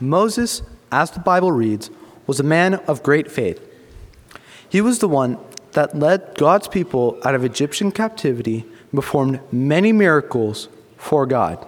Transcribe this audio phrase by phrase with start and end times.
[0.00, 0.62] Moses,
[0.92, 1.90] as the Bible reads,
[2.26, 3.60] was a man of great faith.
[4.68, 5.38] He was the one
[5.72, 11.64] that led God's people out of Egyptian captivity and performed many miracles for God.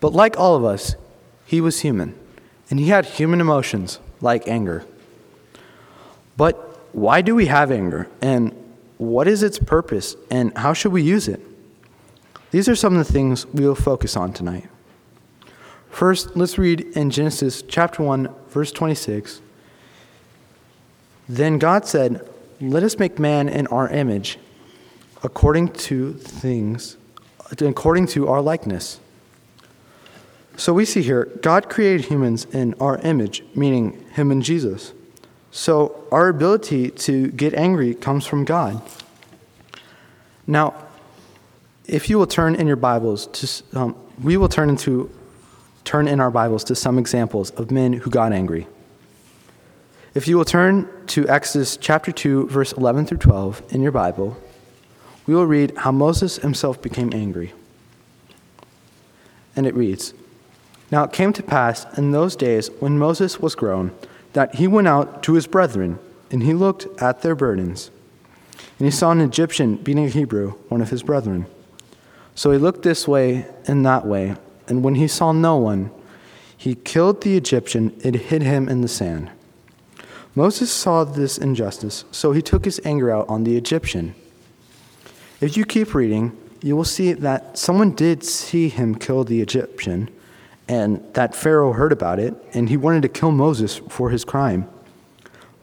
[0.00, 0.94] But like all of us,
[1.44, 2.14] he was human,
[2.70, 4.84] and he had human emotions like anger.
[6.36, 6.56] But
[6.92, 8.52] why do we have anger, and
[8.98, 11.40] what is its purpose, and how should we use it?
[12.50, 14.68] These are some of the things we will focus on tonight.
[15.98, 19.40] First, let's read in Genesis chapter 1, verse 26.
[21.28, 22.24] Then God said,
[22.60, 24.38] Let us make man in our image,
[25.24, 26.96] according to things,
[27.50, 29.00] according to our likeness.
[30.56, 34.92] So we see here, God created humans in our image, meaning him and Jesus.
[35.50, 38.80] So our ability to get angry comes from God.
[40.46, 40.76] Now,
[41.86, 45.10] if you will turn in your Bibles to, um, we will turn into
[45.88, 48.66] turn in our Bibles to some examples of men who got angry.
[50.12, 54.36] If you will turn to Exodus chapter 2, verse 11 through 12 in your Bible,
[55.26, 57.54] we will read how Moses himself became angry.
[59.56, 60.12] And it reads
[60.90, 63.92] Now it came to pass in those days when Moses was grown
[64.34, 65.98] that he went out to his brethren,
[66.30, 67.90] and he looked at their burdens.
[68.78, 71.46] And he saw an Egyptian beating a Hebrew, one of his brethren.
[72.34, 74.36] So he looked this way and that way
[74.68, 75.90] and when he saw no one,
[76.56, 79.30] he killed the Egyptian and hid him in the sand.
[80.34, 84.14] Moses saw this injustice, so he took his anger out on the Egyptian.
[85.40, 90.10] If you keep reading, you will see that someone did see him kill the Egyptian,
[90.68, 94.68] and that Pharaoh heard about it, and he wanted to kill Moses for his crime.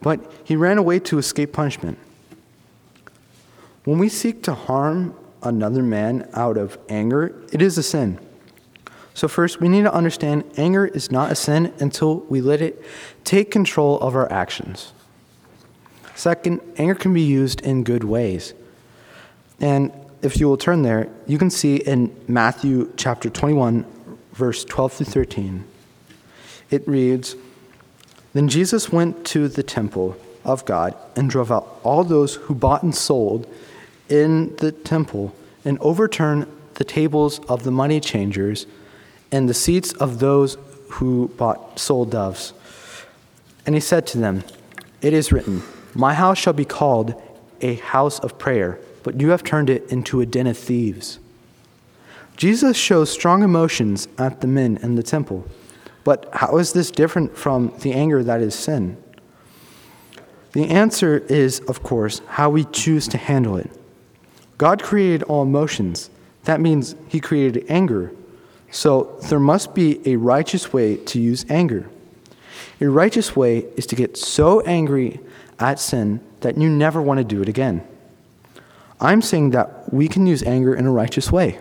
[0.02, 1.98] But he ran away to escape punishment.
[3.84, 8.20] When we seek to harm another man out of anger, it is a sin.
[9.16, 12.84] So, first, we need to understand anger is not a sin until we let it
[13.24, 14.92] take control of our actions.
[16.16, 18.54] Second, anger can be used in good ways.
[19.62, 23.86] And if you will turn there, you can see in Matthew chapter 21,
[24.34, 25.64] verse 12 through 13,
[26.70, 27.38] it reads
[28.34, 32.84] Then Jesus went to the temple of God and drove out all those who bought
[32.84, 33.48] and sold
[34.10, 35.34] in the temple
[35.64, 38.68] and overturned the tables of the money changers
[39.36, 40.58] and the seats of those
[40.92, 42.54] who bought sold doves.
[43.66, 44.46] And he said to them,
[45.02, 45.62] It is written,
[45.94, 47.22] My house shall be called
[47.60, 51.20] a house of prayer, but you have turned it into a den of thieves.
[52.38, 55.46] Jesus shows strong emotions at the men in the temple.
[56.06, 58.96] But how is this different from the anger that is sin?
[60.54, 63.70] The answer is, of course, how we choose to handle it.
[64.58, 66.10] God created all emotions.
[66.46, 68.14] That means He created anger,
[68.76, 71.90] so there must be a righteous way to use anger.
[72.82, 75.22] A righteous way is to get so angry
[75.60, 77.88] at sin that you never want to do it again.
[79.00, 81.58] I'm saying that we can use anger in a righteous way.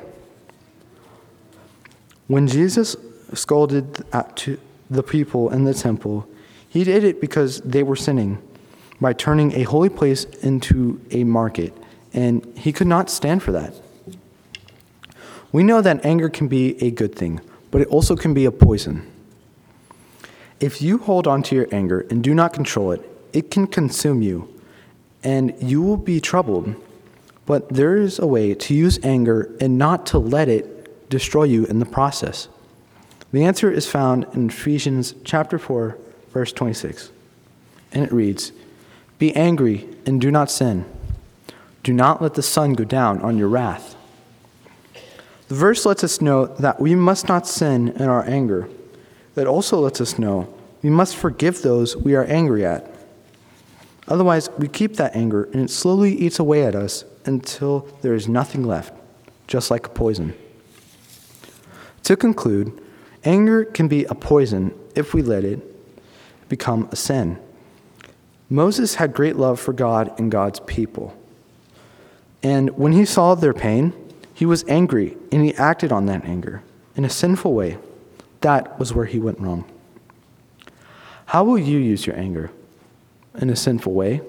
[2.27, 2.97] When Jesus
[3.33, 3.95] scolded
[4.91, 6.27] the people in the temple,
[6.69, 8.43] he did it because they were sinning
[9.01, 11.73] by turning a holy place into a market,
[12.13, 13.73] and he could not stand for that.
[15.55, 18.51] We know that anger can be a good thing, but it also can be a
[18.51, 19.09] poison.
[20.59, 24.21] If you hold on to your anger and do not control it, it can consume
[24.21, 24.53] you,
[25.23, 26.75] and you will be troubled.
[27.47, 31.67] But there is a way to use anger and not to let it destroy you
[31.67, 32.49] in the process.
[33.31, 35.97] The answer is found in Ephesians chapter 4,
[36.31, 37.13] verse 26.
[37.93, 38.51] And it reads,
[39.21, 40.85] Be angry and do not sin.
[41.85, 43.94] Do not let the sun go down on your wrath.
[45.49, 48.69] The verse lets us know that we must not sin in our anger.
[49.35, 52.91] That also lets us know we must forgive those we are angry at.
[54.07, 58.29] Otherwise, we keep that anger and it slowly eats away at us until there is
[58.29, 58.93] nothing left,
[59.47, 60.35] just like a poison.
[62.05, 62.81] To conclude,
[63.25, 65.61] anger can be a poison if we let it
[66.51, 67.39] become a sin.
[68.51, 71.17] Moses had great love for God and God's people.
[72.43, 73.95] And when he saw their pain,
[74.35, 76.63] he was angry, and he acted on that anger
[76.97, 77.79] in a sinful way.
[78.41, 79.65] That was where he went wrong.
[81.27, 82.51] How will you use your anger?
[83.37, 84.21] In a sinful way?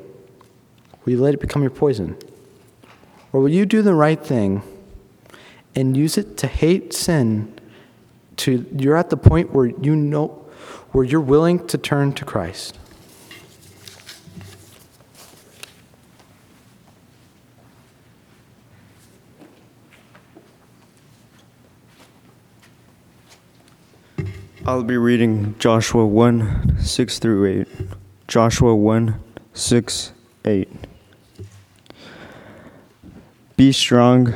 [1.04, 2.18] Will you let it become your poison?
[3.34, 4.63] Or will you do the right thing
[5.75, 7.51] and use it to hate sin
[8.38, 10.28] to you're at the point where you know
[10.92, 12.80] where you're willing to turn to Christ?
[24.67, 27.67] I'll be reading Joshua 1 6 through 8.
[28.27, 29.19] Joshua 1
[29.53, 30.12] 6
[30.44, 30.69] 8.
[33.56, 34.33] Be strong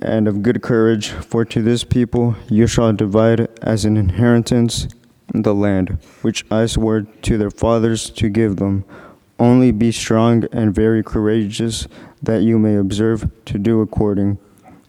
[0.00, 4.88] and of good courage, for to this people you shall divide as an inheritance
[5.34, 8.86] the land which I swore to their fathers to give them.
[9.38, 11.86] Only be strong and very courageous,
[12.22, 14.38] that you may observe to do according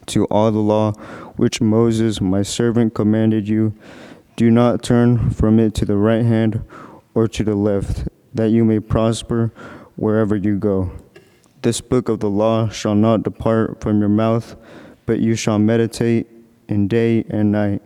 [0.10, 0.92] to all the law
[1.38, 3.74] which Moses my servant commanded you.
[4.36, 6.64] Do not turn from it to the right hand
[7.14, 9.52] or to the left, that you may prosper
[9.96, 10.92] wherever you go.
[11.62, 14.56] This book of the law shall not depart from your mouth,
[15.06, 16.28] but you shall meditate
[16.70, 17.82] in day and night,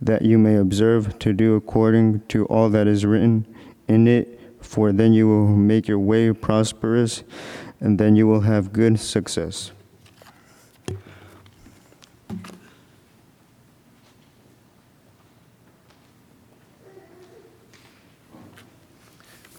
[0.00, 3.46] that you may observe to do according to all that is written
[3.88, 7.24] in it, for then you will make your way prosperous,
[7.80, 9.72] and then you will have good success.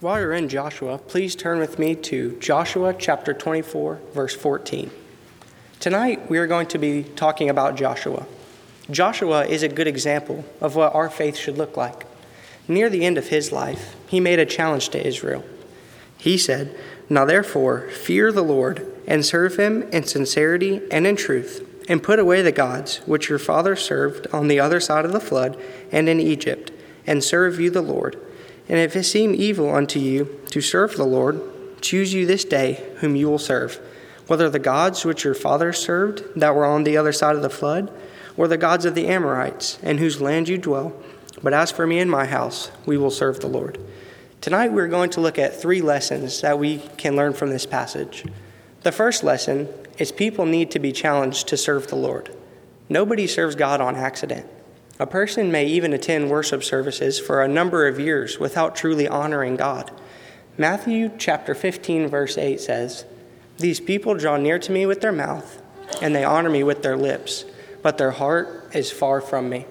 [0.02, 4.90] While you're in Joshua, please turn with me to Joshua chapter 24, verse 14.
[5.78, 8.26] Tonight, we are going to be talking about Joshua.
[8.90, 12.04] Joshua is a good example of what our faith should look like.
[12.66, 15.44] Near the end of his life, he made a challenge to Israel.
[16.18, 16.76] He said,
[17.08, 22.18] Now therefore, fear the Lord and serve him in sincerity and in truth, and put
[22.18, 25.56] away the gods which your fathers served on the other side of the flood
[25.92, 26.72] and in Egypt,
[27.06, 28.20] and serve you the Lord.
[28.68, 31.40] And if it seem evil unto you to serve the Lord,
[31.80, 33.80] choose you this day whom you will serve,
[34.26, 37.50] whether the gods which your fathers served that were on the other side of the
[37.50, 37.92] flood,
[38.36, 40.94] or the gods of the Amorites, in whose land you dwell.
[41.42, 43.78] But as for me and my house, we will serve the Lord.
[44.40, 48.24] Tonight we're going to look at three lessons that we can learn from this passage.
[48.82, 49.68] The first lesson
[49.98, 52.34] is people need to be challenged to serve the Lord.
[52.88, 54.46] Nobody serves God on accident.
[54.98, 59.56] A person may even attend worship services for a number of years without truly honoring
[59.56, 59.90] God.
[60.58, 63.04] Matthew chapter 15 verse 8 says,
[63.58, 65.60] "These people draw near to me with their mouth,
[66.00, 67.44] and they honor me with their lips,
[67.82, 69.66] but their heart is far from me."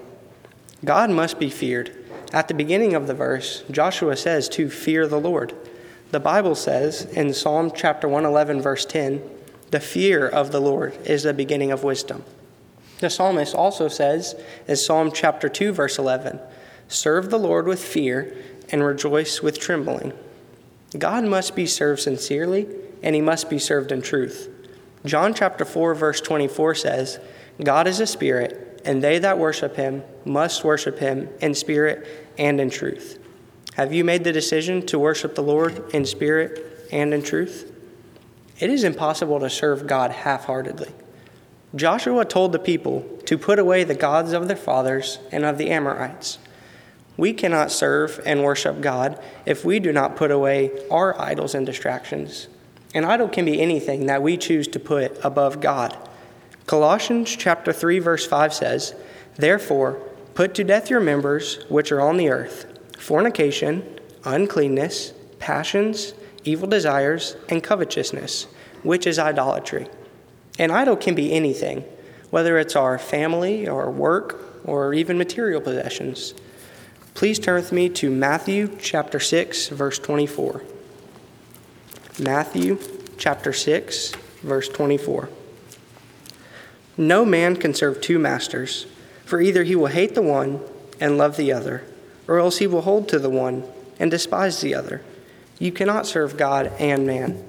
[0.84, 1.92] God must be feared.
[2.32, 5.52] At the beginning of the verse, Joshua says to fear the Lord.
[6.10, 9.22] The Bible says in Psalm chapter 111 verse 10,
[9.70, 12.24] "The fear of the Lord is the beginning of wisdom."
[13.02, 14.36] The psalmist also says
[14.68, 16.38] in Psalm chapter 2, verse 11
[16.86, 18.32] Serve the Lord with fear
[18.70, 20.12] and rejoice with trembling.
[20.96, 22.68] God must be served sincerely,
[23.02, 24.48] and he must be served in truth.
[25.04, 27.18] John chapter 4, verse 24 says,
[27.60, 32.60] God is a spirit, and they that worship him must worship him in spirit and
[32.60, 33.18] in truth.
[33.74, 37.68] Have you made the decision to worship the Lord in spirit and in truth?
[38.60, 40.92] It is impossible to serve God half heartedly.
[41.74, 45.70] Joshua told the people to put away the gods of their fathers and of the
[45.70, 46.38] Amorites.
[47.16, 51.64] We cannot serve and worship God if we do not put away our idols and
[51.64, 52.48] distractions.
[52.94, 55.96] An idol can be anything that we choose to put above God.
[56.66, 58.94] Colossians chapter 3 verse 5 says,
[59.36, 59.98] "Therefore,
[60.34, 62.66] put to death your members which are on the earth:
[62.98, 63.82] fornication,
[64.24, 66.12] uncleanness, passions,
[66.44, 68.46] evil desires, and covetousness,
[68.82, 69.88] which is idolatry."
[70.58, 71.84] An idol can be anything,
[72.30, 76.34] whether it's our family or work or even material possessions.
[77.14, 80.62] Please turn with me to Matthew chapter 6, verse 24.
[82.18, 82.78] Matthew
[83.18, 85.28] chapter 6, verse 24.
[86.96, 88.86] No man can serve two masters,
[89.24, 90.60] for either he will hate the one
[91.00, 91.84] and love the other,
[92.28, 93.64] or else he will hold to the one
[93.98, 95.02] and despise the other.
[95.58, 97.42] You cannot serve God and man.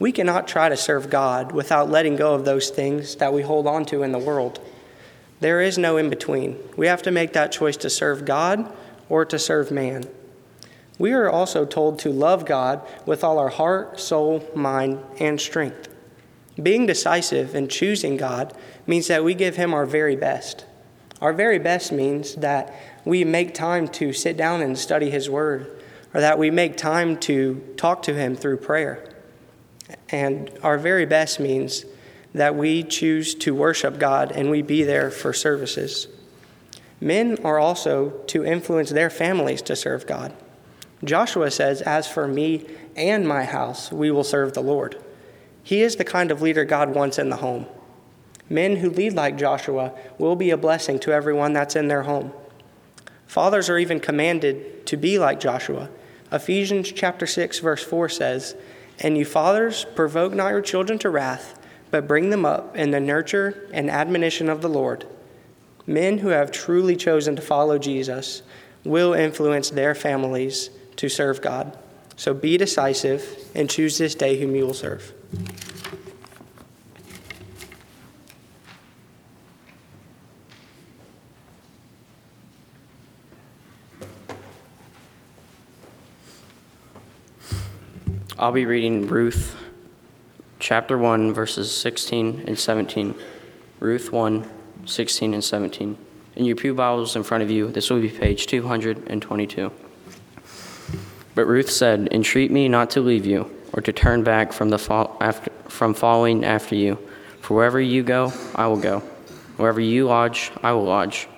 [0.00, 3.66] We cannot try to serve God without letting go of those things that we hold
[3.66, 4.58] on to in the world.
[5.40, 6.58] There is no in between.
[6.74, 8.72] We have to make that choice to serve God
[9.10, 10.04] or to serve man.
[10.98, 15.88] We are also told to love God with all our heart, soul, mind, and strength.
[16.62, 20.64] Being decisive in choosing God means that we give Him our very best.
[21.20, 25.82] Our very best means that we make time to sit down and study His Word,
[26.14, 29.09] or that we make time to talk to Him through prayer.
[30.10, 31.84] And our very best means
[32.34, 36.06] that we choose to worship God and we be there for services.
[37.00, 40.32] Men are also to influence their families to serve God.
[41.02, 45.02] Joshua says, As for me and my house, we will serve the Lord.
[45.62, 47.66] He is the kind of leader God wants in the home.
[48.48, 52.32] Men who lead like Joshua will be a blessing to everyone that's in their home.
[53.26, 55.88] Fathers are even commanded to be like Joshua.
[56.32, 58.56] Ephesians chapter 6 verse 4 says,
[59.00, 61.58] and you fathers, provoke not your children to wrath,
[61.90, 65.06] but bring them up in the nurture and admonition of the Lord.
[65.86, 68.42] Men who have truly chosen to follow Jesus
[68.84, 71.76] will influence their families to serve God.
[72.16, 75.12] So be decisive and choose this day whom you will serve.
[88.40, 89.54] I'll be reading Ruth
[90.60, 93.14] chapter 1, verses 16 and 17.
[93.80, 94.50] Ruth 1,
[94.86, 95.98] 16 and 17.
[96.36, 99.70] In your Pew Bibles in front of you, this will be page 222.
[101.34, 104.78] But Ruth said, Entreat me not to leave you, or to turn back from, the
[104.78, 106.96] fo- after, from following after you.
[107.42, 109.00] For wherever you go, I will go.
[109.58, 111.28] Wherever you lodge, I will lodge.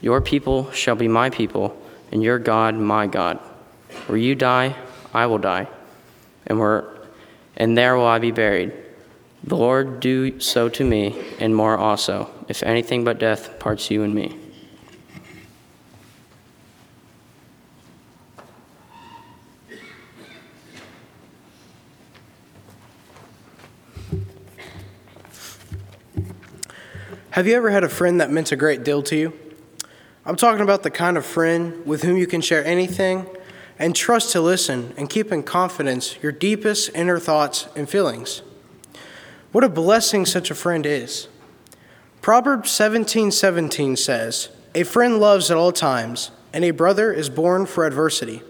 [0.00, 1.80] Your people shall be my people,
[2.10, 3.38] and your God my God.
[4.08, 4.74] Where you die,
[5.12, 5.68] I will die,
[6.46, 6.84] and,
[7.56, 8.72] and there will I be buried.
[9.44, 14.02] The Lord do so to me, and more also, if anything but death parts you
[14.02, 14.36] and me.
[27.30, 29.32] Have you ever had a friend that meant a great deal to you?
[30.26, 33.26] I'm talking about the kind of friend with whom you can share anything
[33.78, 38.42] and trust to listen and keep in confidence your deepest inner thoughts and feelings.
[39.52, 41.28] What a blessing such a friend is.
[42.20, 47.86] Proverbs 17:17 says, "A friend loves at all times, and a brother is born for
[47.86, 48.42] adversity."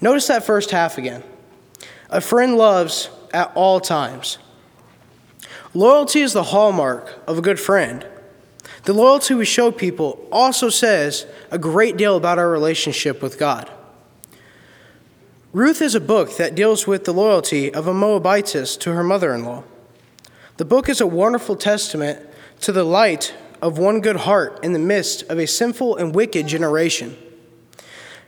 [0.00, 1.22] Notice that first half again.
[2.08, 4.38] A friend loves at all times.
[5.74, 8.04] Loyalty is the hallmark of a good friend.
[8.84, 13.70] The loyalty we show people also says a great deal about our relationship with God.
[15.52, 19.34] Ruth is a book that deals with the loyalty of a Moabitess to her mother
[19.34, 19.64] in law.
[20.56, 22.26] The book is a wonderful testament
[22.60, 26.46] to the light of one good heart in the midst of a sinful and wicked
[26.46, 27.18] generation.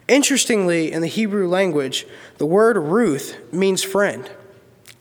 [0.06, 4.30] Interestingly, in the Hebrew language, the word Ruth means friend.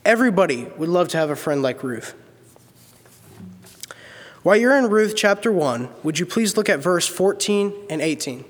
[0.06, 2.16] Everybody would love to have a friend like Ruth.
[4.44, 8.46] While you're in Ruth chapter 1, would you please look at verse 14 and 18?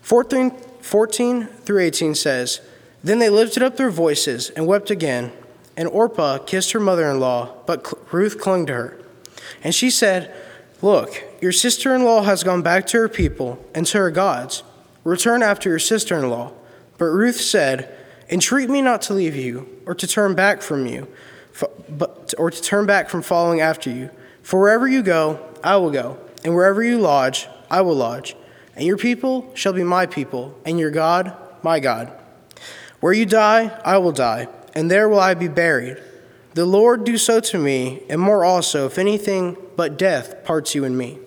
[0.00, 0.52] 14,
[0.86, 2.60] 14 through 18 says,
[3.02, 5.32] Then they lifted up their voices and wept again,
[5.76, 8.98] and Orpah kissed her mother in law, but Ruth clung to her.
[9.64, 10.32] And she said,
[10.80, 14.62] Look, your sister in law has gone back to her people and to her gods.
[15.02, 16.52] Return after your sister in law.
[16.98, 17.92] But Ruth said,
[18.30, 21.08] Entreat me not to leave you, or to turn back from you,
[21.88, 24.10] but, or to turn back from following after you.
[24.42, 28.36] For wherever you go, I will go, and wherever you lodge, I will lodge.
[28.76, 32.12] And your people shall be my people, and your God, my God.
[33.00, 35.96] Where you die, I will die, and there will I be buried.
[36.52, 40.84] The Lord do so to me, and more also, if anything but death parts you
[40.84, 41.18] and me.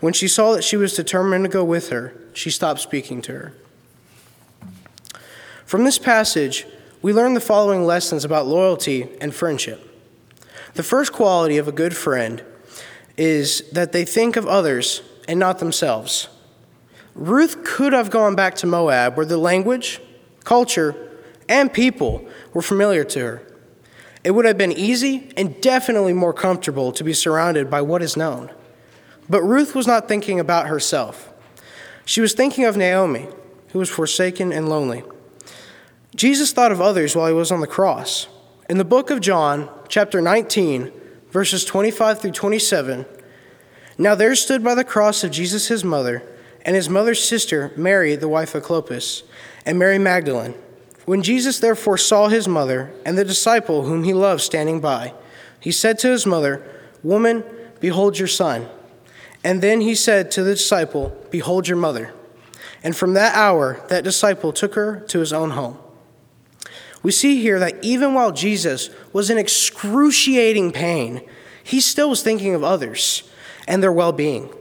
[0.00, 3.32] When she saw that she was determined to go with her, she stopped speaking to
[3.32, 3.54] her.
[5.66, 6.66] From this passage,
[7.02, 9.84] we learn the following lessons about loyalty and friendship.
[10.74, 12.42] The first quality of a good friend
[13.16, 16.28] is that they think of others and not themselves.
[17.18, 20.00] Ruth could have gone back to Moab, where the language,
[20.44, 20.94] culture,
[21.48, 23.42] and people were familiar to her.
[24.22, 28.16] It would have been easy and definitely more comfortable to be surrounded by what is
[28.16, 28.52] known.
[29.28, 31.32] But Ruth was not thinking about herself.
[32.04, 33.26] She was thinking of Naomi,
[33.72, 35.02] who was forsaken and lonely.
[36.14, 38.28] Jesus thought of others while he was on the cross.
[38.70, 40.92] In the book of John, chapter 19,
[41.30, 43.06] verses 25 through 27,
[43.98, 46.22] now there stood by the cross of Jesus his mother,
[46.62, 49.22] and his mother's sister, Mary, the wife of Clopas,
[49.64, 50.54] and Mary Magdalene.
[51.04, 55.14] When Jesus therefore saw his mother and the disciple whom he loved standing by,
[55.60, 56.62] he said to his mother,
[57.02, 57.44] Woman,
[57.80, 58.68] behold your son.
[59.42, 62.12] And then he said to the disciple, Behold your mother.
[62.82, 65.78] And from that hour, that disciple took her to his own home.
[67.02, 71.22] We see here that even while Jesus was in excruciating pain,
[71.62, 73.22] he still was thinking of others
[73.66, 74.52] and their well being.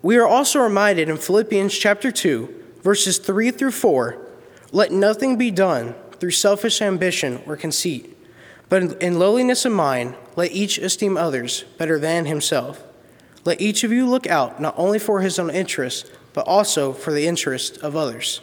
[0.00, 4.18] We are also reminded in Philippians chapter 2, verses 3 through 4
[4.72, 8.16] let nothing be done through selfish ambition or conceit,
[8.70, 12.82] but in lowliness of mind, let each esteem others better than himself.
[13.44, 17.12] Let each of you look out not only for his own interest, but also for
[17.12, 18.40] the interest of others.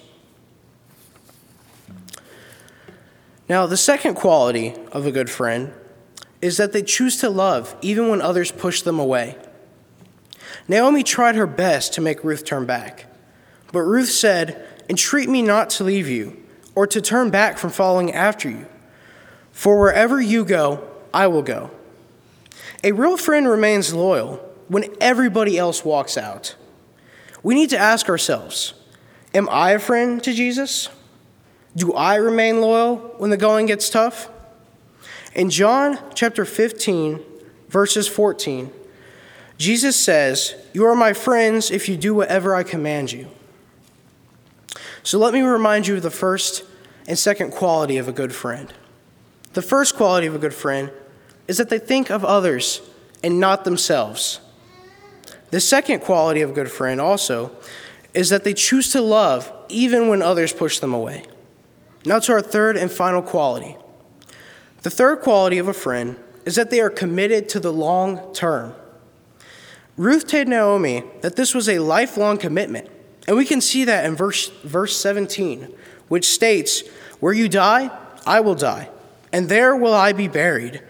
[3.48, 5.74] Now, the second quality of a good friend
[6.42, 9.36] is that they choose to love even when others push them away.
[10.70, 13.08] Naomi tried her best to make Ruth turn back,
[13.74, 16.42] but Ruth said, Entreat me not to leave you,
[16.76, 18.68] or to turn back from following after you.
[19.52, 21.72] For wherever you go, I will go.
[22.84, 24.36] A real friend remains loyal
[24.68, 26.56] when everybody else walks out.
[27.42, 28.76] We need to ask ourselves
[29.34, 30.90] Am I a friend to Jesus?
[31.76, 34.30] Do I remain loyal when the going gets tough?
[35.34, 37.22] In John chapter 15,
[37.70, 38.72] verses 14,
[39.60, 43.28] Jesus says, You are my friends if you do whatever I command you.
[45.04, 46.64] So let me remind you of the first
[47.08, 48.74] and second quality of a good friend.
[49.54, 50.92] The first quality of a good friend
[51.48, 52.82] is that they think of others
[53.22, 54.40] and not themselves.
[55.52, 57.52] The second quality of a good friend also
[58.14, 61.26] is that they choose to love even when others push them away.
[62.06, 63.76] Now to our third and final quality.
[64.84, 68.74] The third quality of a friend is that they are committed to the long term.
[70.00, 72.88] Ruth told Naomi that this was a lifelong commitment,
[73.28, 75.68] and we can see that in verse, verse 17,
[76.08, 76.88] which states,
[77.20, 77.92] Where you die,
[78.26, 78.90] I will die,
[79.34, 80.82] and there will I be buried.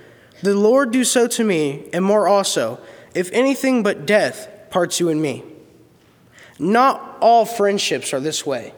[0.43, 2.79] The Lord do so to me, and more also,
[3.15, 5.43] if anything but death parts you and me.
[6.59, 8.75] Not all friendships are this way,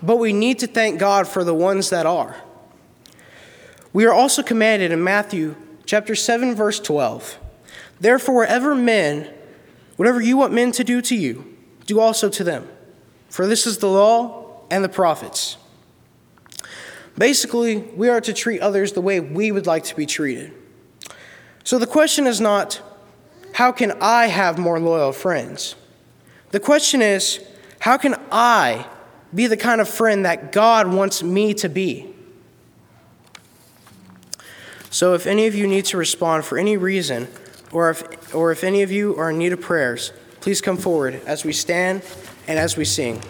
[0.00, 2.36] but we need to thank God for the ones that are.
[3.92, 7.38] We are also commanded in Matthew chapter 7 verse 12.
[7.98, 9.33] Therefore wherever men
[9.96, 12.68] whatever you want men to do to you, do also to them.
[13.28, 15.56] For this is the law and the prophets.
[17.16, 20.52] Basically, we are to treat others the way we would like to be treated.
[21.62, 22.80] So the question is not,
[23.54, 25.76] how can I have more loyal friends?
[26.50, 27.40] The question is,
[27.80, 28.86] how can I
[29.34, 32.14] be the kind of friend that God wants me to be?
[34.90, 37.28] So if any of you need to respond for any reason,
[37.72, 41.20] or if, or if any of you are in need of prayers, please come forward
[41.26, 42.02] as we stand
[42.46, 43.22] and as we sing.